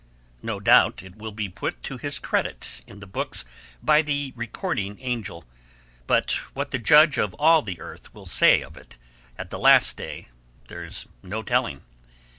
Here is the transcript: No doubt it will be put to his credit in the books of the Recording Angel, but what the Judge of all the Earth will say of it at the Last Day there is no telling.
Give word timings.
No 0.41 0.59
doubt 0.59 1.03
it 1.03 1.17
will 1.17 1.31
be 1.31 1.47
put 1.47 1.83
to 1.83 1.97
his 1.97 2.17
credit 2.17 2.81
in 2.87 3.01
the 3.01 3.05
books 3.05 3.45
of 3.87 4.05
the 4.07 4.33
Recording 4.35 4.97
Angel, 4.99 5.43
but 6.07 6.31
what 6.55 6.71
the 6.71 6.79
Judge 6.79 7.19
of 7.19 7.35
all 7.35 7.61
the 7.61 7.79
Earth 7.79 8.11
will 8.11 8.25
say 8.25 8.63
of 8.63 8.75
it 8.77 8.97
at 9.37 9.51
the 9.51 9.59
Last 9.59 9.97
Day 9.97 10.29
there 10.69 10.83
is 10.83 11.07
no 11.21 11.43
telling. 11.43 11.83